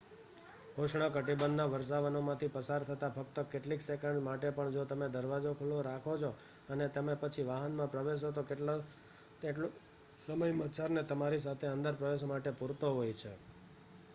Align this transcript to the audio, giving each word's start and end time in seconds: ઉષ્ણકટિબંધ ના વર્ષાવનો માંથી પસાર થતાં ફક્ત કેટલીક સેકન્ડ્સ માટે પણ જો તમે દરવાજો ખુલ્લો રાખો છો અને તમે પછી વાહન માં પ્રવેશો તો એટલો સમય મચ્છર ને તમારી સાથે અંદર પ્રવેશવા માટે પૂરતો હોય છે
ઉષ્ણકટિબંધ 0.77 1.55
ના 1.55 1.65
વર્ષાવનો 1.65 2.21
માંથી 2.21 2.47
પસાર 2.47 2.85
થતાં 2.85 3.11
ફક્ત 3.11 3.43
કેટલીક 3.51 3.81
સેકન્ડ્સ 3.81 4.23
માટે 4.23 4.51
પણ 4.51 4.71
જો 4.71 4.85
તમે 4.85 5.09
દરવાજો 5.09 5.51
ખુલ્લો 5.53 5.77
રાખો 5.81 6.13
છો 6.17 6.31
અને 6.69 6.87
તમે 6.89 7.13
પછી 7.15 7.43
વાહન 7.43 7.71
માં 7.71 7.89
પ્રવેશો 7.89 8.29
તો 8.31 8.41
એટલો 9.43 9.67
સમય 10.19 10.53
મચ્છર 10.53 10.89
ને 10.89 11.03
તમારી 11.03 11.39
સાથે 11.39 11.67
અંદર 11.67 11.93
પ્રવેશવા 11.93 12.27
માટે 12.27 12.51
પૂરતો 12.51 12.87
હોય 12.93 13.13
છે 13.13 13.31